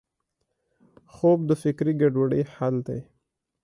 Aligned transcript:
خوب 1.13 1.39
د 1.49 1.51
فکري 1.61 1.93
ګډوډۍ 2.01 2.41
حل 2.53 2.75
دی 2.87 2.99